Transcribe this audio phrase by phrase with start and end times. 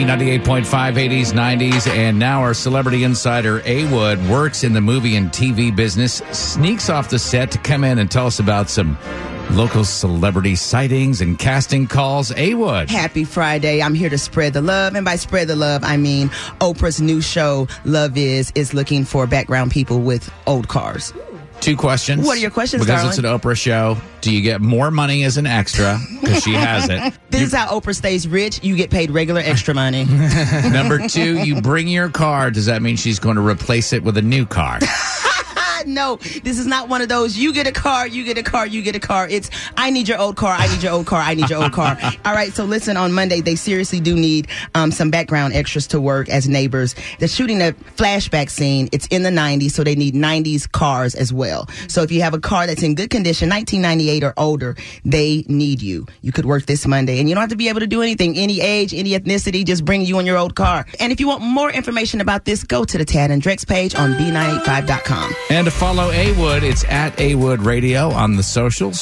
[0.00, 0.64] B98.5,
[0.94, 3.84] 80s, 90s, and now our celebrity insider, A.
[3.92, 7.98] Wood, works in the movie and TV business, sneaks off the set to come in
[7.98, 8.96] and tell us about some
[9.52, 12.32] local celebrity sightings and casting calls.
[12.36, 12.90] A Wood.
[12.90, 13.82] Happy Friday.
[13.82, 14.94] I'm here to spread the love.
[14.94, 16.28] And by spread the love, I mean
[16.60, 21.12] Oprah's new show, Love Is, is looking for background people with old cars.
[21.60, 22.26] Two questions.
[22.26, 23.08] What are your questions, Because darling?
[23.10, 23.98] it's an Oprah show.
[24.22, 25.98] Do you get more money as an extra?
[26.20, 27.12] Because she has it.
[27.30, 28.58] This is how Oprah stays rich.
[28.64, 30.04] You get paid regular extra money.
[30.72, 32.50] Number two, you bring your car.
[32.50, 34.80] Does that mean she's going to replace it with a new car?
[35.86, 37.36] No, this is not one of those.
[37.36, 39.28] You get a car, you get a car, you get a car.
[39.28, 41.72] It's I need your old car, I need your old car, I need your old
[41.72, 41.98] car.
[42.24, 46.00] All right, so listen, on Monday, they seriously do need um, some background extras to
[46.00, 46.94] work as neighbors.
[47.18, 48.88] They're shooting a flashback scene.
[48.92, 51.68] It's in the 90s, so they need 90s cars as well.
[51.88, 55.82] So if you have a car that's in good condition, 1998 or older, they need
[55.82, 56.06] you.
[56.22, 58.36] You could work this Monday, and you don't have to be able to do anything,
[58.36, 60.86] any age, any ethnicity, just bring you and your old car.
[60.98, 63.94] And if you want more information about this, go to the Tad and Drex page
[63.94, 65.34] on B985.com.
[65.50, 68.98] and to follow A Wood, it's at A Wood Radio on the socials.